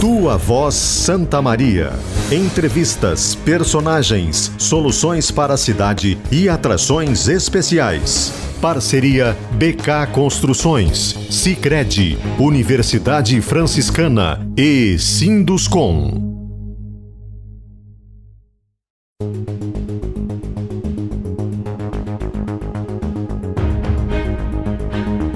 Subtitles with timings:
[0.00, 1.90] Tua Voz Santa Maria.
[2.30, 8.32] Entrevistas, personagens, soluções para a cidade e atrações especiais.
[8.60, 16.30] Parceria BK Construções, Sicredi, Universidade Franciscana e Sinduscom.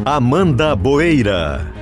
[0.05, 1.76] Amanda Boeira.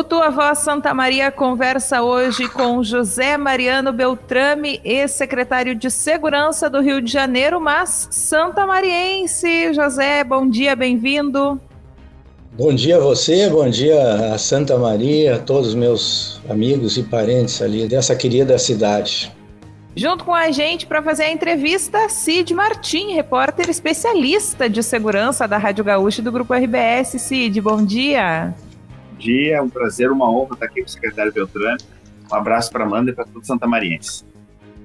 [0.00, 6.80] O Tua Voz Santa Maria conversa hoje com José Mariano Beltrame, ex-secretário de Segurança do
[6.80, 9.74] Rio de Janeiro, mas Santa Mariense.
[9.74, 11.60] José, bom dia, bem-vindo.
[12.52, 17.02] Bom dia a você, bom dia a Santa Maria, a todos os meus amigos e
[17.02, 19.30] parentes ali dessa querida cidade.
[19.94, 25.58] Junto com a gente para fazer a entrevista, Cid Martim, repórter especialista de segurança da
[25.58, 27.20] Rádio Gaúcha do Grupo RBS.
[27.20, 28.54] Cid, bom dia
[29.20, 31.78] dia, é um prazer, uma honra estar aqui com o secretário Beltrame.
[32.32, 34.24] Um abraço para Amanda e para todo Santa Mariense.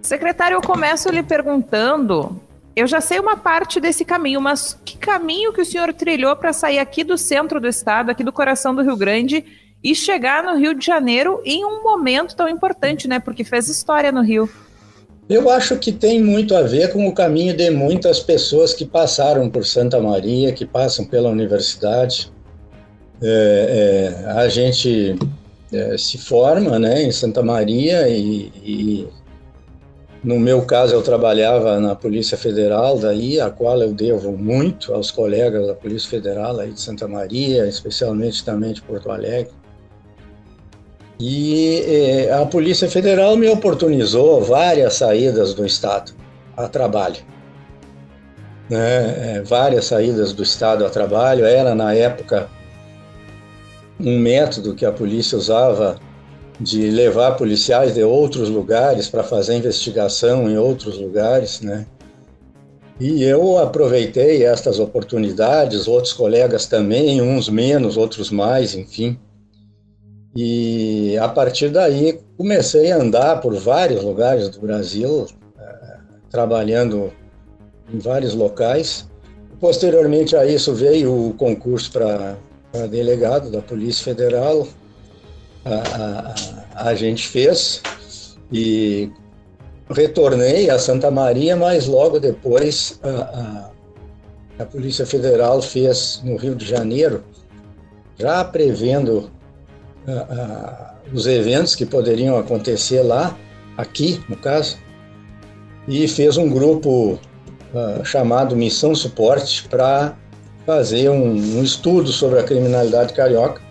[0.02, 2.40] Secretário, eu começo lhe perguntando.
[2.76, 6.52] Eu já sei uma parte desse caminho, mas que caminho que o senhor trilhou para
[6.52, 9.46] sair aqui do centro do estado, aqui do coração do Rio Grande,
[9.82, 13.20] e chegar no Rio de Janeiro em um momento tão importante, né?
[13.20, 14.50] Porque fez história no Rio.
[15.30, 19.50] Eu acho que tem muito a ver com o caminho de muitas pessoas que passaram
[19.50, 22.32] por Santa Maria, que passam pela universidade,
[23.22, 25.18] é, é, a gente
[25.72, 29.08] é, se forma né, em Santa Maria e, e,
[30.24, 35.12] no meu caso eu trabalhava na Polícia Federal daí, a qual eu devo muito aos
[35.12, 39.52] colegas da Polícia Federal aí de Santa Maria, especialmente também de Porto Alegre.
[41.20, 46.12] E é, a Polícia Federal me oportunizou várias saídas do Estado
[46.58, 47.24] a trabalho.
[48.70, 52.50] Né, é, várias saídas do Estado a trabalho, era na época
[54.00, 56.00] um método que a polícia usava
[56.60, 61.86] de levar policiais de outros lugares para fazer investigação em outros lugares, né?
[63.00, 69.20] E eu aproveitei estas oportunidades, outros colegas também, uns menos, outros mais, enfim.
[70.34, 75.28] E a partir daí comecei a andar por vários lugares do Brasil,
[75.60, 75.98] eh,
[76.30, 77.12] trabalhando
[77.94, 79.10] em vários locais.
[79.60, 82.38] Posteriormente a isso veio o concurso para
[82.88, 84.68] delegado da Polícia Federal,
[85.64, 87.82] a, a, a gente fez
[88.52, 89.10] e
[89.90, 93.10] retornei a Santa Maria, mas logo depois a,
[94.60, 97.24] a, a, Polícia Federal fez no Rio de Janeiro,
[98.18, 99.32] já prevendo
[101.12, 103.38] os eventos que poderiam acontecer lá,
[103.76, 104.78] aqui no caso,
[105.88, 107.20] e fez um grupo
[108.04, 110.16] chamado Missão Suporte para
[110.66, 113.62] fazer um, um estudo sobre a criminalidade carioca.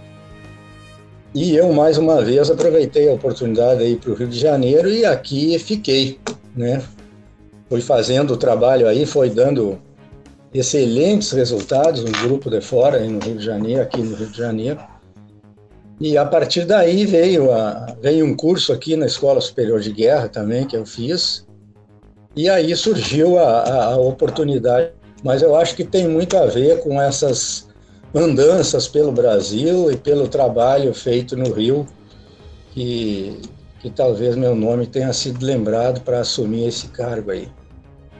[1.34, 5.04] E eu, mais uma vez, aproveitei a oportunidade aí para o Rio de Janeiro e
[5.04, 6.20] aqui fiquei,
[6.54, 6.80] né?
[7.68, 9.78] Fui fazendo o trabalho aí, foi dando
[10.52, 14.38] excelentes resultados, um grupo de fora aí no Rio de Janeiro, aqui no Rio de
[14.38, 14.78] Janeiro.
[16.00, 20.28] E a partir daí veio, a, veio um curso aqui na Escola Superior de Guerra
[20.28, 21.44] também, que eu fiz.
[22.36, 24.92] E aí surgiu a, a oportunidade
[25.24, 27.66] mas eu acho que tem muito a ver com essas
[28.14, 31.86] andanças pelo Brasil e pelo trabalho feito no Rio,
[32.72, 33.40] que,
[33.80, 37.48] que talvez meu nome tenha sido lembrado para assumir esse cargo aí.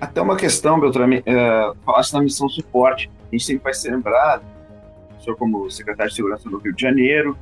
[0.00, 4.42] Até uma questão, Beltrame, é, falasse na missão suporte, a gente sempre vai ser lembrado,
[5.18, 7.36] o senhor como secretário de Segurança do Rio de Janeiro,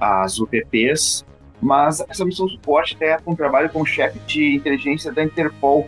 [0.00, 1.24] as UPPs,
[1.60, 5.86] mas essa missão suporte é um trabalho com o chefe de inteligência da Interpol,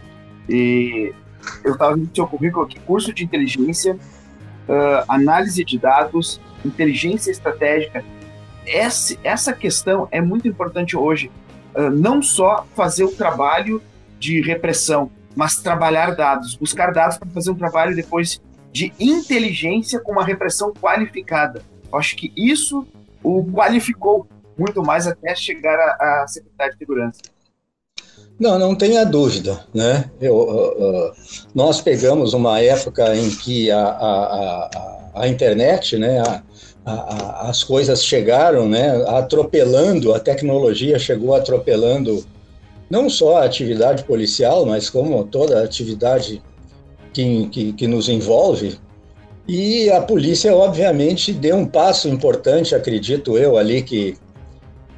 [0.49, 1.13] e
[1.63, 8.05] eu estava no seu currículo aqui, curso de inteligência, uh, análise de dados, inteligência estratégica.
[8.67, 11.31] Essa, essa questão é muito importante hoje.
[11.75, 13.83] Uh, não só fazer o trabalho
[14.19, 18.41] de repressão, mas trabalhar dados, buscar dados para fazer um trabalho depois
[18.73, 21.63] de inteligência com uma repressão qualificada.
[21.93, 22.87] Eu acho que isso
[23.23, 24.27] o qualificou
[24.57, 27.21] muito mais até chegar à Secretaria de Segurança.
[28.39, 30.11] Não, não tenha dúvida, né?
[30.21, 31.13] Eu, uh, uh,
[31.55, 36.21] nós pegamos uma época em que a, a, a, a internet, né,
[36.85, 42.25] as coisas chegaram, né, atropelando, a tecnologia chegou atropelando
[42.91, 46.43] não só a atividade policial, mas como toda a atividade
[47.13, 48.79] que, que, que nos envolve.
[49.47, 54.17] E a polícia, obviamente, deu um passo importante, acredito eu, ali que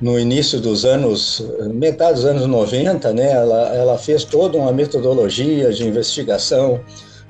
[0.00, 5.72] no início dos anos, metade dos anos 90, né, ela, ela fez toda uma metodologia
[5.72, 6.80] de investigação,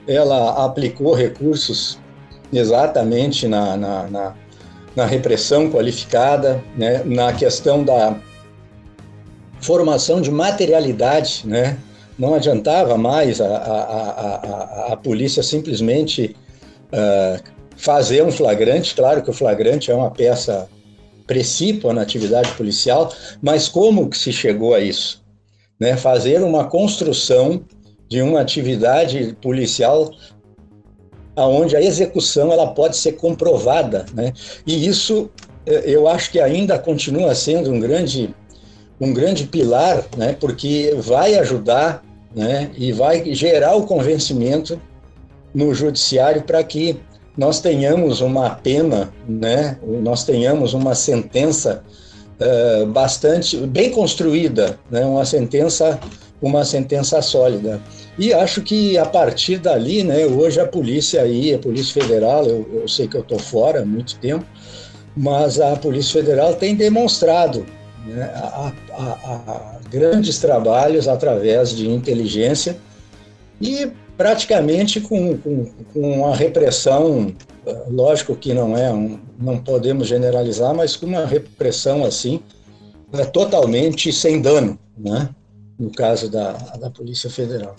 [0.07, 1.99] ela aplicou recursos
[2.53, 4.35] exatamente na, na, na,
[4.97, 8.17] na repressão qualificada, né, na questão da
[9.61, 11.77] formação de materialidade, né?
[12.19, 16.35] Não adiantava mais a, a, a, a polícia simplesmente
[16.93, 17.43] uh,
[17.77, 20.69] fazer um flagrante, claro que o flagrante é uma peça
[21.27, 23.13] precípua na atividade policial,
[23.43, 25.25] mas como que se chegou a isso?
[25.79, 25.97] Né?
[25.97, 27.65] Fazer uma construção
[28.09, 30.11] de uma atividade policial
[31.35, 34.33] aonde a execução ela pode ser comprovada, né?
[34.67, 35.31] E isso
[35.67, 38.35] eh, eu acho que ainda continua sendo um grande
[38.99, 40.35] um grande pilar, né?
[40.41, 42.03] Porque vai ajudar,
[42.35, 42.71] né?
[42.77, 44.81] E vai gerar o convencimento
[45.55, 46.99] no judiciário para que
[47.37, 49.79] nós tenhamos uma pena, né?
[50.03, 51.85] Nós tenhamos uma sentença
[52.41, 55.05] uh, bastante bem construída, né?
[55.05, 56.01] Uma sentença,
[56.41, 57.81] uma sentença sólida.
[58.19, 60.25] E acho que a partir dali, né?
[60.25, 63.85] Hoje a polícia aí, a polícia federal, eu, eu sei que eu estou fora há
[63.85, 64.47] muito tempo,
[65.15, 67.67] mas a polícia federal tem demonstrado
[68.07, 72.77] né, a, a, a grandes trabalhos através de inteligência
[73.61, 77.35] e praticamente com, com, com repressão,
[77.89, 82.41] lógico que não é, um, não podemos generalizar, mas com uma repressão assim,
[83.13, 85.29] é, totalmente sem dano, né?
[85.79, 87.77] no caso da, da Polícia Federal.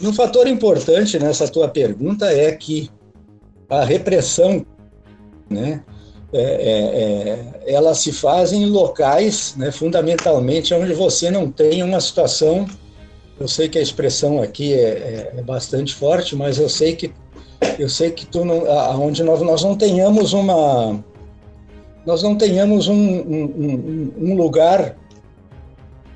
[0.00, 2.90] E um fator importante nessa tua pergunta é que
[3.68, 4.64] a repressão,
[5.48, 5.82] né,
[6.32, 12.00] é, é, é ela se faz em locais, né, fundamentalmente, onde você não tem uma
[12.00, 12.66] situação
[13.38, 17.12] eu sei que a expressão aqui é, é, é, bastante forte, mas eu sei que
[17.78, 20.98] eu sei que tu não, aonde nós, nós não tenhamos uma
[22.04, 24.96] nós não tenhamos um, um, um, lugar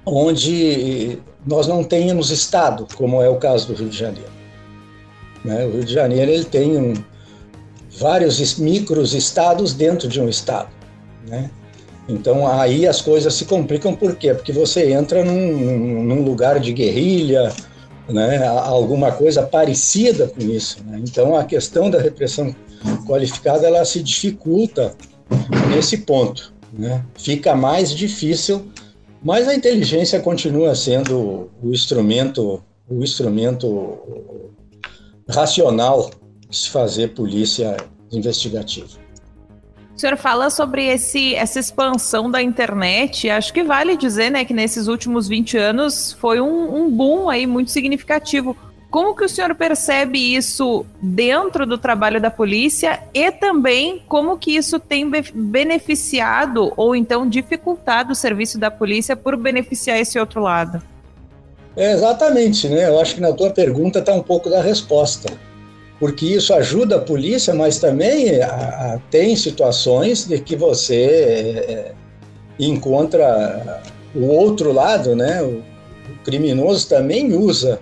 [0.06, 4.30] onde nós não tenhamos estado, como é o caso do Rio de Janeiro.
[5.44, 5.64] Né?
[5.66, 6.94] O Rio de Janeiro ele tem um,
[7.98, 10.70] vários micros estados dentro de um estado,
[11.26, 11.50] né?
[12.10, 14.34] Então aí as coisas se complicam por quê?
[14.34, 17.52] Porque você entra num, num lugar de guerrilha,
[18.08, 20.78] né, alguma coisa parecida com isso.
[20.84, 21.00] Né?
[21.02, 22.54] Então a questão da repressão
[23.06, 24.94] qualificada ela se dificulta
[25.68, 26.52] nesse ponto.
[26.72, 27.04] Né?
[27.14, 28.66] Fica mais difícil,
[29.22, 33.98] mas a inteligência continua sendo o instrumento, o instrumento
[35.28, 36.10] racional
[36.48, 37.76] de se fazer polícia
[38.10, 38.99] investigativa.
[40.00, 43.28] O senhor fala sobre esse, essa expansão da internet.
[43.28, 47.46] Acho que vale dizer né, que nesses últimos 20 anos foi um, um boom aí
[47.46, 48.56] muito significativo.
[48.90, 54.56] Como que o senhor percebe isso dentro do trabalho da polícia e também como que
[54.56, 60.82] isso tem beneficiado ou então dificultado o serviço da polícia por beneficiar esse outro lado?
[61.76, 62.88] É, exatamente, né?
[62.88, 65.30] Eu acho que na tua pergunta está um pouco da resposta
[66.00, 71.92] porque isso ajuda a polícia, mas também a, a, tem situações de que você é,
[72.58, 73.82] encontra
[74.14, 75.42] o outro lado, né?
[75.42, 77.78] O, o, criminoso também usa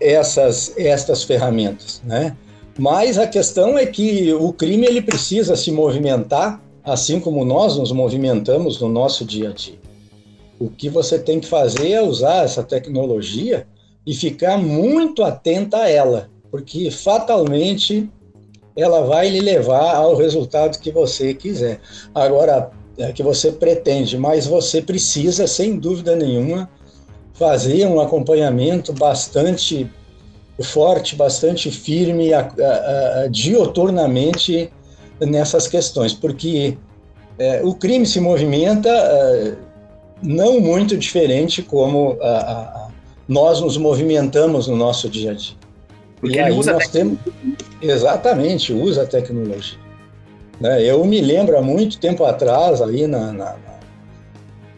[0.00, 2.36] essas estas ferramentas, né?
[2.78, 7.90] Mas a questão é que o crime ele precisa se movimentar, assim como nós nos
[7.90, 9.78] movimentamos no nosso dia a dia.
[10.60, 13.66] O que você tem que fazer é usar essa tecnologia
[14.06, 18.08] e ficar muito atenta a ela porque fatalmente
[18.76, 21.80] ela vai lhe levar ao resultado que você quiser.
[22.14, 26.68] Agora, é que você pretende, mas você precisa, sem dúvida nenhuma,
[27.34, 29.90] fazer um acompanhamento bastante
[30.62, 34.70] forte, bastante firme, a, a, a, dioturnamente
[35.20, 36.78] nessas questões, porque
[37.38, 39.54] é, o crime se movimenta é,
[40.22, 42.18] não muito diferente como
[43.28, 45.65] nós nos movimentamos no nosso dia a dia.
[46.20, 47.18] Porque e aí usa nós temos
[47.80, 49.78] exatamente usa a tecnologia.
[50.60, 50.82] Né?
[50.82, 53.76] Eu me lembro há muito tempo atrás ali na, na, na,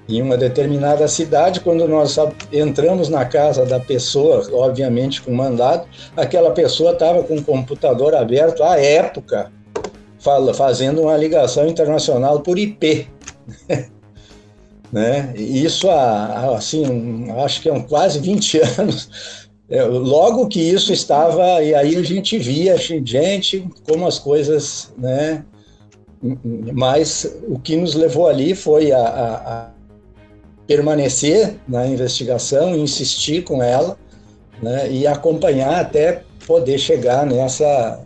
[0.09, 2.16] em uma determinada cidade quando nós
[2.52, 8.62] entramos na casa da pessoa, obviamente com mandado, aquela pessoa estava com o computador aberto
[8.64, 9.52] à época,
[10.18, 13.07] fala, fazendo uma ligação internacional por IP.
[14.90, 15.33] né?
[15.37, 21.75] Isso há, assim, acho que há quase 20 anos é, logo que isso estava, e
[21.75, 25.44] aí a gente via, gente, como as coisas, né?
[26.72, 29.70] Mas o que nos levou ali foi a, a, a
[30.66, 33.96] permanecer na investigação, insistir com ela,
[34.62, 34.90] né?
[34.90, 38.00] E acompanhar até poder chegar nessa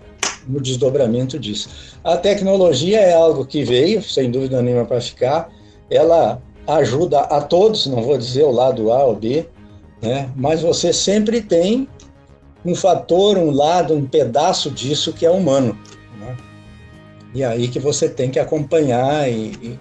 [0.47, 1.69] no desdobramento disso.
[2.03, 5.49] A tecnologia é algo que veio, sem dúvida nenhuma, para ficar.
[5.89, 9.47] Ela ajuda a todos, não vou dizer o lado A ou B,
[10.03, 10.29] né?
[10.35, 11.89] mas você sempre tem
[12.65, 15.79] um fator, um lado, um pedaço disso que é humano.
[16.19, 16.37] Né?
[17.35, 19.79] E aí que você tem que acompanhar e,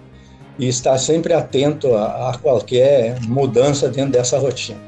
[0.58, 4.80] e, estar sempre atento a, a qualquer mudança dentro dessa rotina.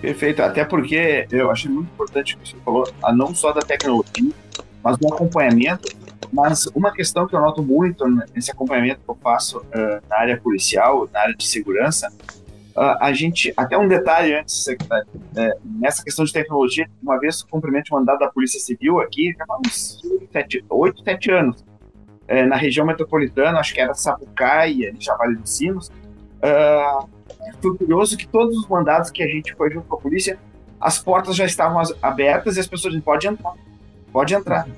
[0.00, 4.30] Perfeito, até porque eu achei muito importante o que você falou, não só da tecnologia,
[4.82, 5.88] mas do acompanhamento.
[6.32, 8.04] Mas uma questão que eu noto muito
[8.34, 12.12] nesse acompanhamento que eu faço uh, na área policial, na área de segurança,
[12.76, 17.88] a gente, até um detalhe antes, secretário, uh, nessa questão de tecnologia, uma vez cumprimento
[17.90, 20.02] o mandato da Polícia Civil aqui, já há uns
[20.68, 21.64] 8, 7 anos,
[22.28, 27.08] eh, na região metropolitana, acho que era Sapucaia, Javali dos Sinos, uh,
[27.62, 30.38] foi curioso que todos os mandados que a gente foi junto com a polícia,
[30.80, 33.54] as portas já estavam abertas e as pessoas dizem, pode entrar,
[34.12, 34.68] pode entrar.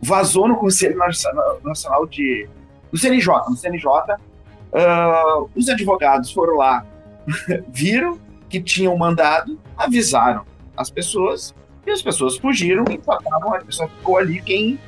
[0.00, 2.48] Vazou no Conselho Nacional de...
[2.92, 6.84] no CNJ, no CNJ, uh, os advogados foram lá,
[7.68, 10.44] viram que tinham mandado, avisaram
[10.76, 11.54] as pessoas,
[11.86, 14.78] e as pessoas fugiram e pagavam, a pessoa ficou ali quem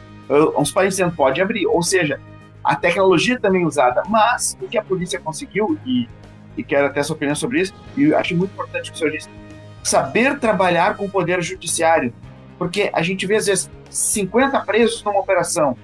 [0.57, 1.67] uns países dizendo pode abrir.
[1.67, 2.21] Ou seja,
[2.63, 6.09] a tecnologia também usada, mas o que a polícia conseguiu, e
[6.57, 9.11] e quero até sua opinião sobre isso, e acho muito importante o que o senhor
[9.11, 9.29] disse,
[9.83, 12.15] saber trabalhar com o poder judiciário,
[12.59, 15.77] porque a gente vê às vezes 50 presos numa operação,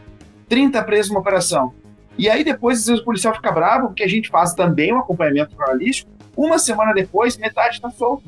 [0.49, 1.75] 30 presos numa operação,
[2.17, 4.99] e aí depois às vezes o policial fica bravo, porque a gente faz também um
[4.99, 8.25] acompanhamento jornalístico, uma semana depois metade está solto.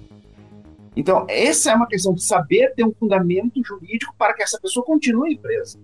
[0.96, 4.84] Então, essa é uma questão de saber ter um fundamento jurídico para que essa pessoa
[4.84, 5.78] continue presa.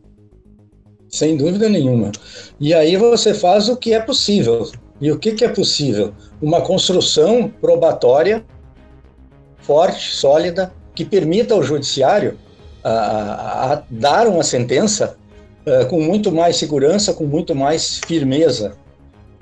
[1.08, 2.12] Sem dúvida nenhuma.
[2.60, 4.70] E aí você faz o que é possível.
[5.00, 6.12] E o que, que é possível?
[6.42, 8.44] Uma construção probatória
[9.60, 12.38] forte, sólida, que permita ao judiciário
[12.82, 15.16] a, a dar uma sentença
[15.66, 18.76] uh, com muito mais segurança, com muito mais firmeza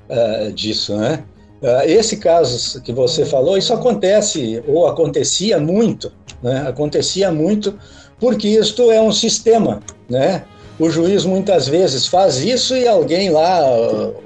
[0.09, 1.23] uh, disso, né?
[1.61, 6.11] Uh, esse caso que você falou, isso acontece ou acontecia muito,
[6.41, 6.65] né?
[6.67, 7.77] Acontecia muito
[8.19, 10.43] porque isto é um sistema, né?
[10.79, 13.61] O juiz muitas vezes faz isso e alguém lá,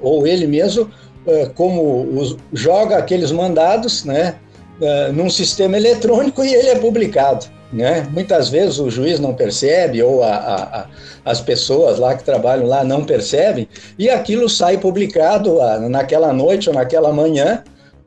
[0.02, 0.90] ou ele mesmo,
[1.26, 4.34] é, como os, joga aqueles mandados né,
[5.14, 7.46] num sistema eletrônico e ele é publicado.
[7.72, 8.06] Né?
[8.10, 10.86] Muitas vezes o juiz não percebe ou a, a, a,
[11.24, 13.66] as pessoas lá que trabalham lá não percebem
[13.98, 15.56] e aquilo sai publicado
[15.88, 17.64] naquela noite ou naquela manhã,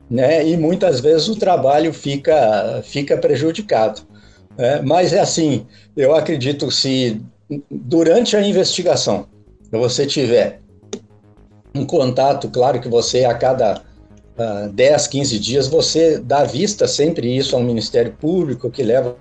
[0.08, 0.46] né?
[0.46, 4.02] E muitas vezes o trabalho fica fica prejudicado.
[4.56, 4.80] Né?
[4.84, 7.20] Mas é assim, eu acredito se
[7.68, 9.26] durante a investigação
[9.70, 10.60] você tiver
[11.74, 13.82] um contato, claro que você a cada
[14.38, 19.16] uh, 10, 15 dias você dá vista sempre isso ao Ministério Público que leva.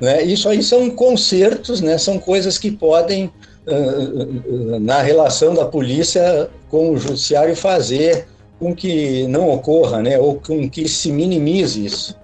[0.00, 0.22] Né?
[0.22, 1.98] Isso aí são consertos, né?
[1.98, 3.30] são coisas que podem,
[3.66, 8.26] uh, na relação da polícia com o judiciário, fazer
[8.58, 10.18] com que não ocorra, né?
[10.18, 12.18] ou com que se minimize isso.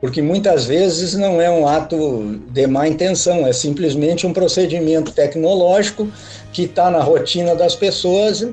[0.00, 6.08] Porque muitas vezes não é um ato de má intenção, é simplesmente um procedimento tecnológico
[6.52, 8.48] que está na rotina das pessoas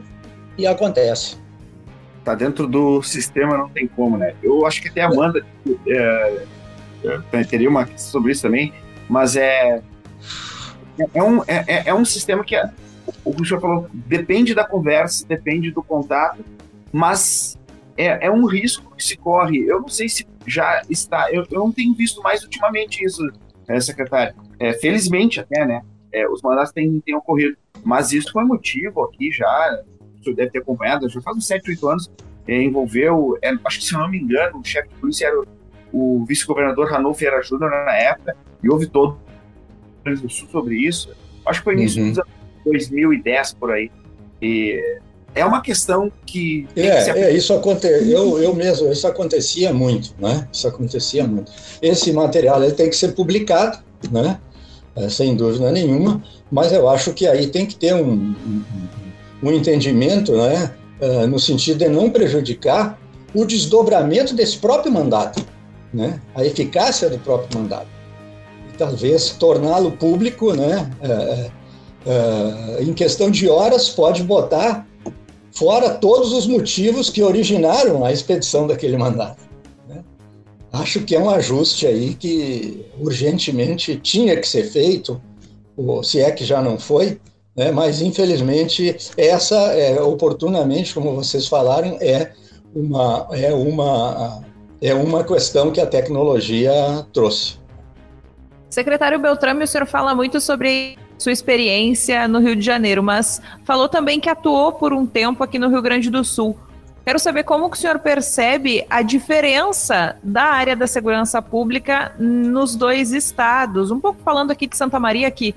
[0.58, 1.38] e acontece.
[2.26, 4.34] Tá dentro do sistema, não tem como, né?
[4.44, 5.46] Eu acho que até a Amanda
[5.88, 6.42] é,
[7.32, 8.74] é, teria uma sobre isso também,
[9.10, 9.82] mas é
[11.14, 12.70] é um, é, é um sistema que é,
[13.24, 16.44] o que o senhor falou depende da conversa, depende do contato,
[16.92, 17.58] mas
[17.96, 19.60] é, é um risco que se corre.
[19.60, 23.22] Eu não sei se já está, eu, eu não tenho visto mais ultimamente isso,
[23.68, 24.36] é, secretário.
[24.60, 25.82] É, felizmente até, né?
[26.12, 27.58] É, os mandatos têm, têm ocorrido.
[27.84, 29.84] Mas isso foi motivo aqui já,
[30.20, 32.12] o senhor deve ter acompanhado, já faz uns 7, 8 anos,
[32.48, 35.44] é, envolveu, é, acho que se eu não me engano, o chefe de polícia era
[35.92, 39.18] o vice-governador Ranulfo Era Júnior na época, e houve todo
[40.06, 41.10] o sobre isso.
[41.46, 42.10] Acho que foi início uhum.
[42.10, 42.32] dos anos
[42.66, 43.92] 2010 por aí.
[44.42, 45.00] E
[45.36, 46.68] é uma questão que.
[46.76, 48.12] É, que é isso acontece.
[48.12, 50.48] Eu, eu mesmo, isso acontecia muito, né?
[50.52, 51.52] Isso acontecia muito.
[51.82, 53.80] Esse material ele tem que ser publicado,
[54.12, 54.40] né?
[54.96, 58.64] É, sem dúvida nenhuma mas eu acho que aí tem que ter um, um,
[59.44, 63.00] um entendimento, né, uh, no sentido de não prejudicar
[63.34, 65.46] o desdobramento desse próprio mandato,
[65.98, 67.88] né, a eficácia do próprio mandato.
[68.72, 71.52] E talvez torná-lo público, né, uh,
[72.08, 74.88] uh, em questão de horas, pode botar
[75.52, 79.42] fora todos os motivos que originaram a expedição daquele mandato.
[79.90, 80.04] Né.
[80.72, 85.20] Acho que é um ajuste aí que urgentemente tinha que ser feito,
[86.04, 87.20] se é que já não foi,
[87.56, 87.72] né?
[87.72, 92.34] mas infelizmente essa, é, oportunamente, como vocês falaram, é
[92.76, 94.44] uma, é, uma,
[94.82, 96.72] é uma questão que a tecnologia
[97.12, 97.58] trouxe.
[98.70, 103.90] Secretário Beltrame, o senhor fala muito sobre sua experiência no Rio de Janeiro, mas falou
[103.90, 106.56] também que atuou por um tempo aqui no Rio Grande do Sul.
[107.04, 113.14] Quero saber como o senhor percebe a diferença da área da segurança pública nos dois
[113.14, 113.92] estados.
[113.92, 115.56] Um pouco falando aqui de Santa Maria, que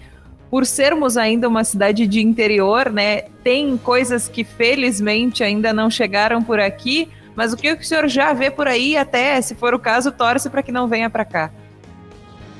[0.48, 6.42] por sermos ainda uma cidade de interior, né, tem coisas que felizmente ainda não chegaram
[6.42, 9.78] por aqui, mas o que o senhor já vê por aí, até se for o
[9.78, 11.50] caso, torce para que não venha para cá?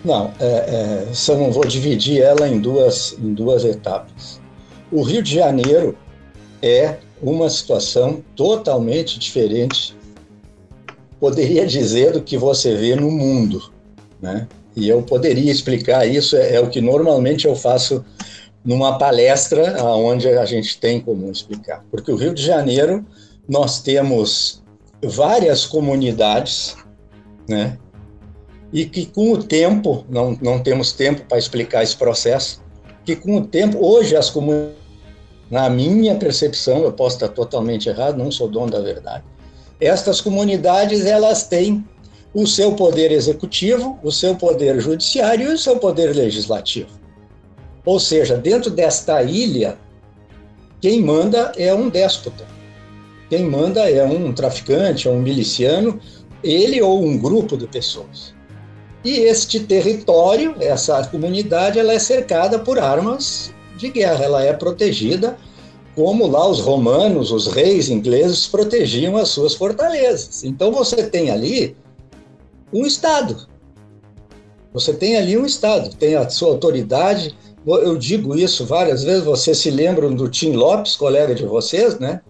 [0.04, 0.46] Não, é,
[1.08, 4.40] é, são, vou dividir ela em duas, em duas etapas.
[4.90, 5.96] O Rio de Janeiro
[6.62, 9.94] é uma situação totalmente diferente,
[11.18, 13.70] poderia dizer, do que você vê no mundo,
[14.20, 14.48] né?
[14.74, 18.04] E eu poderia explicar isso, é, é o que normalmente eu faço
[18.64, 21.84] numa palestra onde a gente tem como explicar.
[21.90, 23.04] Porque o Rio de Janeiro,
[23.50, 24.62] nós temos
[25.02, 26.76] várias comunidades,
[27.48, 27.76] né?
[28.72, 32.62] E que com o tempo, não, não temos tempo para explicar esse processo,
[33.04, 34.78] que com o tempo, hoje as comunidades,
[35.50, 39.24] na minha percepção, eu posso estar totalmente errado, não sou dono da verdade,
[39.80, 41.84] estas comunidades, elas têm
[42.32, 46.90] o seu poder executivo, o seu poder judiciário e o seu poder legislativo.
[47.84, 49.76] Ou seja, dentro desta ilha,
[50.80, 52.59] quem manda é um déspota.
[53.30, 55.98] Quem manda é um traficante, é um miliciano,
[56.42, 58.34] ele ou um grupo de pessoas.
[59.04, 65.38] E este território, essa comunidade, ela é cercada por armas de guerra, ela é protegida
[65.94, 70.44] como lá os romanos, os reis ingleses protegiam as suas fortalezas.
[70.44, 71.76] Então você tem ali
[72.72, 73.48] um Estado.
[74.72, 77.36] Você tem ali um Estado, tem a sua autoridade.
[77.66, 82.22] Eu digo isso várias vezes, vocês se lembram do Tim Lopes, colega de vocês, né?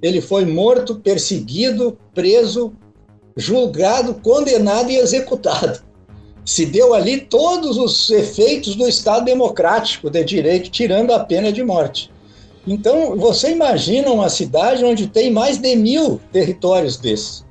[0.00, 2.72] Ele foi morto, perseguido, preso,
[3.36, 5.82] julgado, condenado e executado.
[6.44, 11.62] Se deu ali todos os efeitos do Estado democrático de direito, tirando a pena de
[11.62, 12.10] morte.
[12.66, 17.44] Então, você imagina uma cidade onde tem mais de mil territórios desses.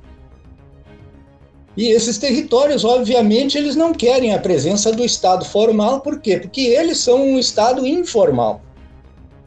[1.76, 6.36] E esses territórios, obviamente, eles não querem a presença do Estado formal, por quê?
[6.36, 8.60] Porque eles são um Estado informal.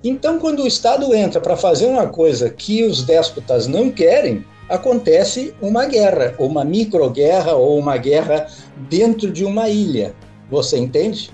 [0.04, 5.54] Então, quando o Estado entra para fazer uma coisa que os déspotas não querem, acontece
[5.62, 8.48] uma guerra, uma microguerra, ou uma guerra
[8.90, 10.16] dentro de uma ilha.
[10.50, 11.30] Você entende?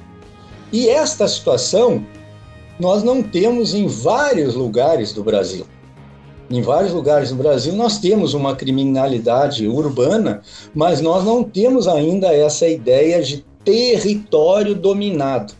[0.72, 2.04] E esta situação
[2.80, 5.65] nós não temos em vários lugares do Brasil.
[6.50, 10.41] Em vários lugares do Brasil nós temos uma criminalidade urbana,
[10.74, 15.54] mas nós não temos ainda essa ideia de território dominado.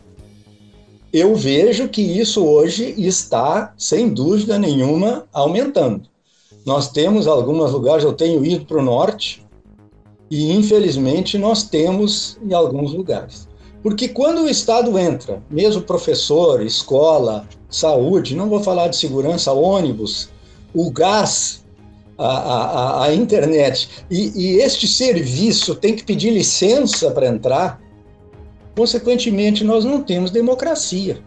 [1.12, 6.02] Eu vejo que isso hoje está, sem dúvida nenhuma, aumentando.
[6.66, 9.42] Nós temos alguns lugares, eu tenho ido para o norte,
[10.30, 13.48] e infelizmente nós temos em alguns lugares.
[13.82, 20.28] Porque quando o Estado entra, mesmo professor, escola, saúde, não vou falar de segurança, ônibus,
[20.74, 21.64] o gás,
[22.18, 27.80] a, a, a internet, e, e este serviço tem que pedir licença para entrar,
[28.78, 31.18] consequentemente, nós não temos democracia.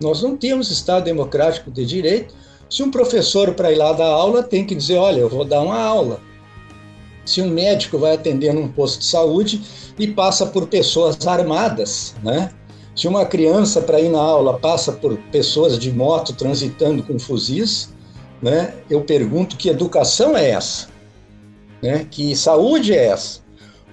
[0.00, 2.32] Nós não temos Estado democrático de direito.
[2.70, 5.60] Se um professor, para ir lá dar aula, tem que dizer: olha, eu vou dar
[5.60, 6.20] uma aula.
[7.24, 9.60] Se um médico vai atender num posto de saúde
[9.98, 12.52] e passa por pessoas armadas, né?
[12.94, 17.92] Se uma criança, para ir na aula, passa por pessoas de moto transitando com fuzis,
[18.40, 20.88] né, eu pergunto que educação é essa?
[21.82, 23.40] Né, que saúde é essa?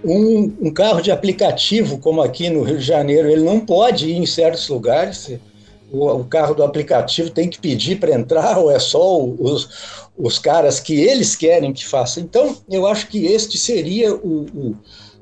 [0.03, 4.17] Um, um, carro de aplicativo, como aqui no Rio de Janeiro, ele não pode ir
[4.17, 5.31] em certos lugares.
[5.91, 9.69] O, o carro do aplicativo tem que pedir para entrar, ou é só os,
[10.17, 12.19] os caras que eles querem que faça.
[12.19, 14.75] Então, eu acho que este seria o, o,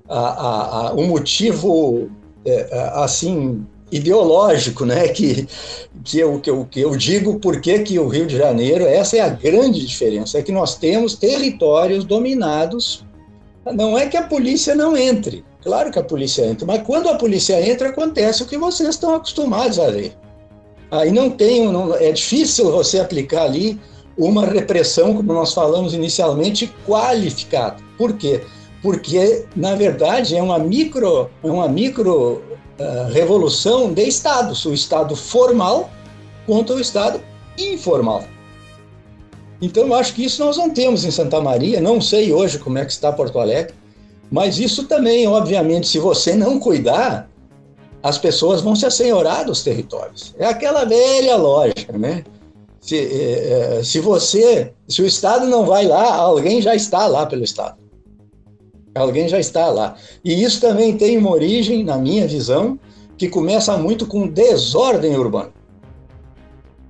[0.09, 2.09] a, a, a, o motivo,
[2.45, 5.07] é, assim, ideológico, né?
[5.09, 5.47] Que,
[6.03, 9.21] que, eu, que, eu, que eu digo porque que o Rio de Janeiro, essa é
[9.21, 13.05] a grande diferença, é que nós temos territórios dominados.
[13.65, 17.15] Não é que a polícia não entre, claro que a polícia entra, mas quando a
[17.15, 20.13] polícia entra, acontece o que vocês estão acostumados a ver.
[20.91, 23.79] Aí não tem, não, é difícil você aplicar ali
[24.17, 27.77] uma repressão, como nós falamos inicialmente, qualificada.
[27.97, 28.41] Por quê?
[28.81, 32.43] Porque, na verdade, é uma micro, é uma micro
[33.11, 35.89] revolução de estados, o estado formal
[36.45, 37.21] contra o estado
[37.57, 38.23] informal.
[39.63, 42.77] Então, eu acho que isso nós não temos em Santa Maria, não sei hoje como
[42.77, 43.73] é que está Porto Alegre,
[44.29, 47.29] mas isso também, obviamente, se você não cuidar,
[48.03, 50.35] as pessoas vão se assenhorar dos territórios.
[50.37, 52.25] É aquela velha lógica, né?
[52.81, 57.25] Se, é, é se você, se o Estado não vai lá, alguém já está lá
[57.25, 57.77] pelo Estado.
[58.93, 59.95] Alguém já está lá.
[60.25, 62.77] E isso também tem uma origem, na minha visão,
[63.17, 65.52] que começa muito com desordem urbana.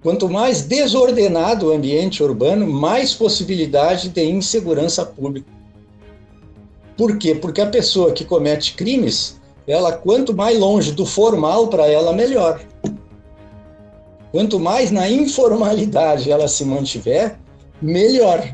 [0.04, 5.48] Quanto mais desordenado o ambiente urbano, mais possibilidade de insegurança pública.
[6.98, 7.34] Por quê?
[7.34, 12.60] Porque a pessoa que comete crimes, ela quanto mais longe do formal para ela, melhor.
[14.32, 17.38] Quanto mais na informalidade ela se mantiver,
[17.82, 18.54] melhor.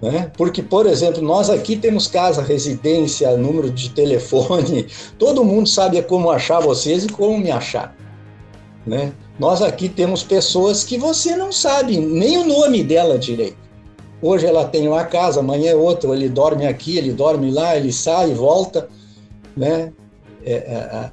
[0.00, 0.32] Né?
[0.36, 4.86] Porque, por exemplo, nós aqui temos casa, residência, número de telefone,
[5.18, 7.94] todo mundo sabe como achar vocês e como me achar.
[8.86, 9.12] Né?
[9.42, 13.56] Nós aqui temos pessoas que você não sabe nem o nome dela direito.
[14.22, 17.92] Hoje ela tem uma casa, amanhã é outra, ele dorme aqui, ele dorme lá, ele
[17.92, 18.88] sai e volta.
[19.56, 19.92] Né?
[20.44, 21.10] É, é, é.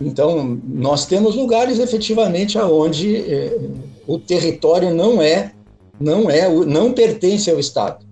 [0.00, 3.58] então, nós temos lugares efetivamente aonde é,
[4.06, 5.50] o território não é,
[5.98, 8.06] não é, não pertence ao Estado,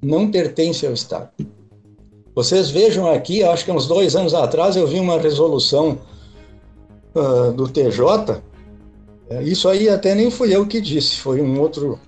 [0.00, 1.30] não pertence ao Estado.
[2.32, 5.98] Vocês vejam aqui, acho que uns dois anos atrás eu vi uma resolução
[7.12, 8.48] uh, do TJ.
[9.30, 11.98] É, isso aí até nem fui eu que disse, foi um outro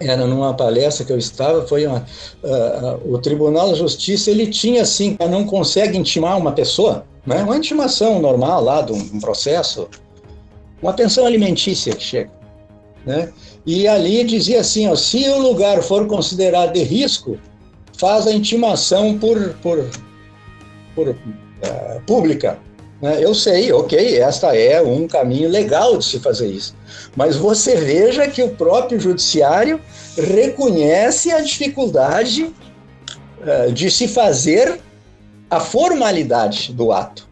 [0.00, 2.06] era numa palestra que eu estava, foi uma,
[2.44, 7.42] uh, o Tribunal de Justiça, ele tinha assim, não consegue intimar uma pessoa, né?
[7.42, 9.88] uma intimação normal lá de um, processo,
[10.80, 12.30] uma pensão alimentícia que chega,
[13.04, 13.32] né?
[13.66, 17.36] E ali dizia assim, ó, se o lugar for considerado de risco,
[17.98, 19.84] faz a intimação por, por,
[20.94, 21.16] por uh,
[22.06, 22.58] pública?
[23.00, 26.74] Eu sei, ok, esta é um caminho legal de se fazer isso.
[27.14, 29.80] Mas você veja que o próprio judiciário
[30.16, 32.52] reconhece a dificuldade
[33.40, 34.80] uh, de se fazer
[35.48, 37.28] a formalidade do ato.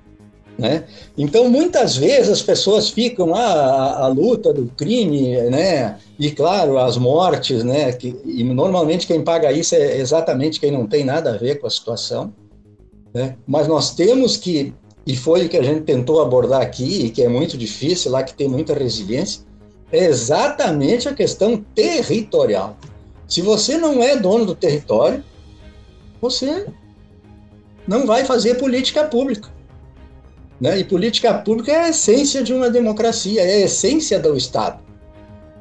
[0.56, 0.84] Né?
[1.18, 5.98] Então, muitas vezes as pessoas ficam ah, a, a, luta do crime, né?
[6.18, 7.92] E claro, as mortes, né?
[7.92, 11.66] Que, e normalmente quem paga isso é exatamente quem não tem nada a ver com
[11.66, 12.32] a situação.
[13.12, 13.36] Né?
[13.46, 14.72] Mas nós temos que
[15.06, 18.34] e foi o que a gente tentou abordar aqui, que é muito difícil, lá que
[18.34, 19.42] tem muita resiliência,
[19.92, 22.76] é exatamente a questão territorial.
[23.28, 25.22] Se você não é dono do território,
[26.20, 26.66] você
[27.86, 29.48] não vai fazer política pública.
[30.60, 30.80] Né?
[30.80, 34.82] E política pública é a essência de uma democracia, é a essência do Estado.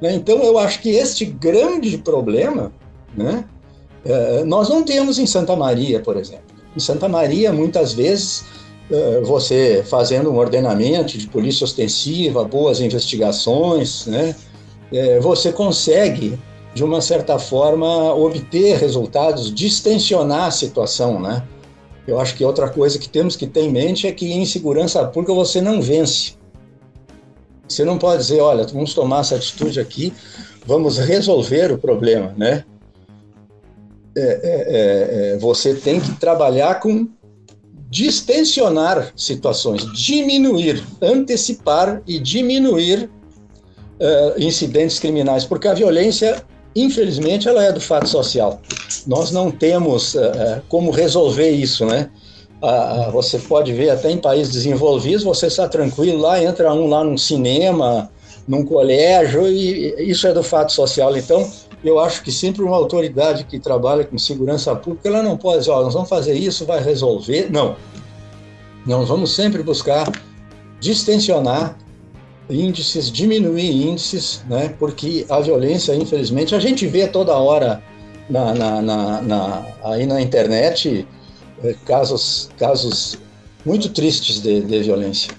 [0.01, 0.15] Né?
[0.15, 2.71] Então, eu acho que este grande problema
[3.15, 3.45] né,
[4.03, 6.45] é, nós não temos em Santa Maria, por exemplo.
[6.75, 8.64] Em Santa Maria, muitas vezes, eh,
[9.24, 14.36] você fazendo um ordenamento de polícia ostensiva, boas investigações, né,
[14.91, 16.38] eh, você consegue,
[16.74, 21.43] de uma certa forma, obter resultados, distensionar a situação, né?
[22.08, 25.04] Eu acho que outra coisa que temos que ter em mente é que em segurança
[25.06, 26.34] pública você não vence.
[27.67, 30.13] Você não pode dizer, olha, vamos tomar essa atitude aqui,
[30.65, 32.63] vamos resolver o problema, né?
[34.17, 37.06] É, é, é, você tem que trabalhar com
[37.95, 43.10] distensionar situações, diminuir, antecipar e diminuir
[44.01, 46.43] uh, incidentes criminais, porque a violência,
[46.75, 48.60] infelizmente, ela é do fato social.
[49.08, 50.19] Nós não temos uh,
[50.67, 52.10] como resolver isso, né?
[52.62, 57.01] Uh, você pode ver até em países desenvolvidos, você está tranquilo lá, entra um lá
[57.01, 58.12] num cinema,
[58.45, 61.15] num colégio, e isso é do fato social.
[61.15, 61.49] Então,
[61.86, 65.71] eu acho que sempre uma autoridade que trabalha com segurança pública, ela não pode dizer,
[65.71, 67.50] ó, nós vamos fazer isso, vai resolver.
[67.52, 67.76] Não.
[68.86, 70.12] Nós vamos sempre buscar
[70.80, 71.78] distensionar
[72.50, 74.76] índices, diminuir índices, né?
[74.80, 77.82] Porque a violência, infelizmente, a gente vê toda hora
[78.30, 81.08] na, na, na, na aí na internet
[81.63, 83.19] eh, casos, casos
[83.65, 85.34] muito tristes de, de violência.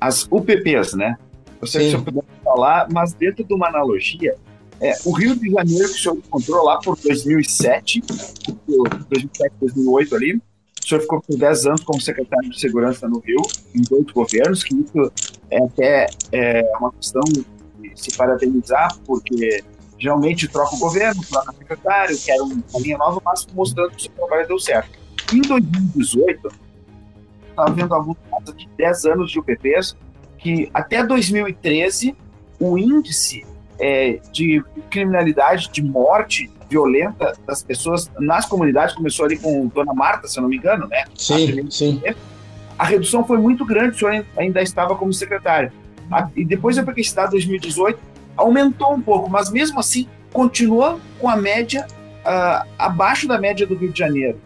[0.00, 1.16] As UPPs, né?
[1.60, 4.36] Você puder falar, mas dentro de uma analogia,
[4.80, 8.02] é, o Rio de Janeiro, que o senhor encontrou lá por 2007,
[9.08, 13.40] 2007, 2008 ali, o senhor ficou por 10 anos como secretário de Segurança no Rio,
[13.74, 15.12] em dois governos, que isso
[15.50, 17.44] é até é, uma questão de
[17.96, 19.64] se parabenizar, porque
[19.98, 24.00] geralmente troca o governo, troca o secretário, quer uma linha nova, mas mostrando que o
[24.00, 24.98] seu trabalho deu certo.
[25.32, 26.48] Em 2018,
[27.50, 29.96] estava vendo alguns casos de 10 anos de UPPs,
[30.38, 32.14] que até 2013
[32.60, 33.44] o índice
[33.78, 40.26] é, de criminalidade, de morte violenta das pessoas nas comunidades, começou ali com Dona Marta,
[40.26, 41.04] se eu não me engano, né?
[41.14, 42.02] Sim, a sim.
[42.78, 45.72] A redução foi muito grande, o senhor ainda estava como secretário.
[46.34, 47.98] E depois, para que está 2018,
[48.36, 51.86] aumentou um pouco, mas mesmo assim continua com a média
[52.26, 54.38] uh, abaixo da média do Rio de Janeiro.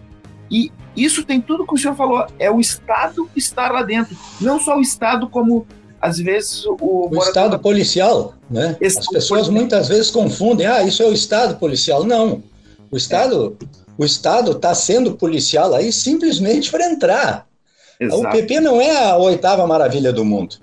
[0.50, 4.16] E isso tem tudo que o senhor falou, é o Estado estar lá dentro.
[4.40, 5.66] Não só o Estado como
[6.00, 8.76] às vezes o, o estado policial, né?
[8.82, 12.04] As pessoas muitas vezes confundem, ah, isso é o estado policial.
[12.04, 12.42] Não,
[12.90, 13.66] o estado, é.
[13.98, 17.46] o estado está sendo policial aí simplesmente para entrar.
[18.00, 18.26] Exato.
[18.26, 20.56] A UPP não é a oitava maravilha do mundo.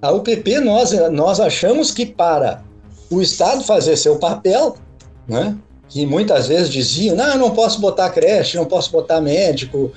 [0.00, 2.64] A UPP nós nós achamos que para
[3.10, 4.76] o estado fazer seu papel,
[5.28, 5.54] né?
[5.88, 9.92] Que muitas vezes diziam, não, eu não posso botar creche, não posso botar médico,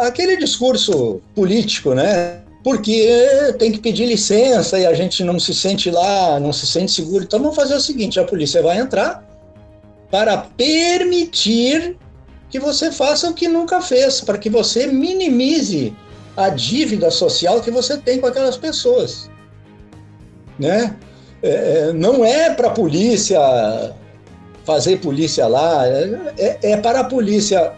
[0.00, 2.40] aquele discurso político, né?
[2.64, 6.92] Porque tem que pedir licença e a gente não se sente lá, não se sente
[6.92, 7.22] seguro.
[7.22, 9.22] Então vamos fazer o seguinte: a polícia vai entrar
[10.10, 11.98] para permitir
[12.48, 15.94] que você faça o que nunca fez, para que você minimize
[16.34, 19.28] a dívida social que você tem com aquelas pessoas.
[20.58, 20.96] Né?
[21.42, 23.38] É, é não é para a polícia
[24.64, 27.74] fazer polícia lá, é, é para a polícia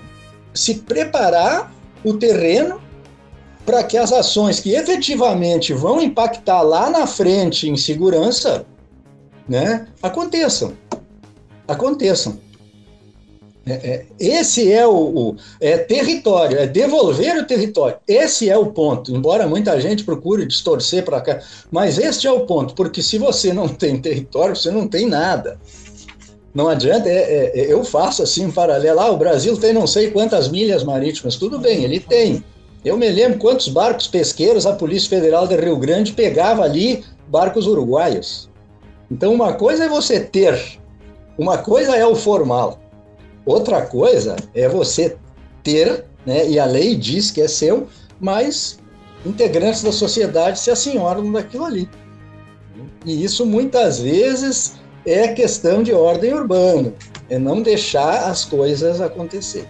[0.55, 2.86] se preparar o terreno
[3.67, 8.65] para que as ações que efetivamente vão impactar lá na frente em segurança,
[9.49, 10.73] né, aconteçam.
[11.67, 12.39] Aconteçam.
[13.69, 17.97] É, é, esse é o, o é território, é devolver o território.
[18.07, 19.11] Esse é o ponto.
[19.11, 23.53] Embora muita gente procure distorcer para cá, mas este é o ponto, porque se você
[23.53, 25.59] não tem território, você não tem nada.
[26.55, 29.01] Não adianta, é, é, é eu faço assim um paralelo.
[29.01, 31.35] Ah, o Brasil tem não sei quantas milhas marítimas.
[31.35, 32.45] Tudo bem, ele tem.
[32.87, 37.67] Eu me lembro quantos barcos pesqueiros a Polícia Federal de Rio Grande pegava ali, barcos
[37.67, 38.49] uruguaios.
[39.11, 40.79] Então, uma coisa é você ter,
[41.37, 42.79] uma coisa é o formal,
[43.45, 45.17] outra coisa é você
[45.65, 47.89] ter, né, e a lei diz que é seu,
[48.21, 48.79] mas
[49.25, 51.91] integrantes da sociedade se assenhoram daquilo ali.
[53.05, 56.95] E isso muitas vezes é questão de ordem urbana,
[57.29, 59.67] é não deixar as coisas acontecer.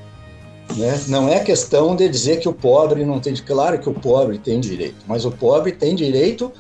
[0.74, 1.00] Né?
[1.09, 3.35] Não é questão de dizer que o pobre não tem.
[3.35, 6.52] Claro que o pobre tem direito, mas o pobre tem direito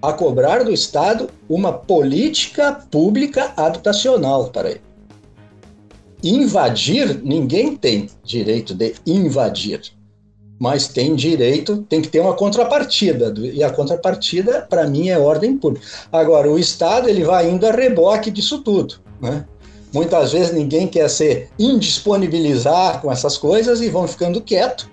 [0.00, 4.80] a cobrar do Estado uma política pública habitacional para ele.
[6.22, 9.80] Invadir, ninguém tem direito de invadir,
[10.58, 15.56] mas tem direito, tem que ter uma contrapartida, e a contrapartida, para mim, é ordem
[15.56, 15.86] pública.
[16.10, 18.96] Agora, o Estado ele vai indo a reboque disso tudo.
[19.20, 19.44] Né?
[19.96, 24.90] Muitas vezes ninguém quer se indisponibilizar com essas coisas e vão ficando quieto,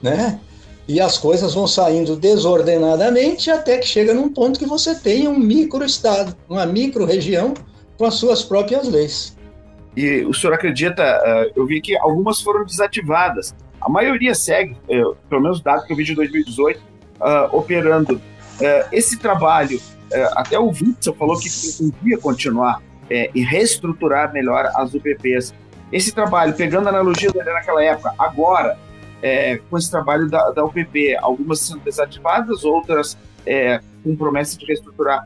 [0.00, 0.38] né?
[0.86, 5.36] E as coisas vão saindo desordenadamente até que chega num ponto que você tem um
[5.36, 7.54] micro-estado, uma micro-região
[7.98, 9.36] com as suas próprias leis.
[9.96, 13.52] E o senhor acredita, eh, eu vi que algumas foram desativadas.
[13.80, 16.80] A maioria segue, eh, pelo menos dados que eu vi de 2018,
[17.20, 18.22] eh, operando.
[18.92, 19.78] Esse trabalho,
[20.36, 21.50] até o Witzel falou que
[22.00, 22.80] podia continuar
[23.10, 25.54] é, e reestruturar melhor as UPPs.
[25.92, 28.76] Esse trabalho, pegando a analogia daquela época, agora,
[29.22, 33.16] é, com esse trabalho da, da UPP, algumas sendo desativadas, outras
[33.46, 35.24] é, com promessa de reestruturar.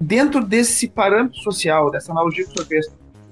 [0.00, 2.86] Dentro desse parâmetro social, dessa analogia que o fez,